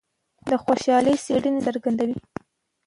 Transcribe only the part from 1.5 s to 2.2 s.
دا څرګندوي.